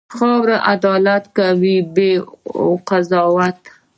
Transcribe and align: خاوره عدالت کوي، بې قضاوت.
خاوره 0.15 0.57
عدالت 0.73 1.23
کوي، 1.37 1.77
بې 1.95 2.11
قضاوت. 2.87 3.59